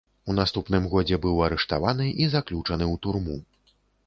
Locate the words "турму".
3.05-3.39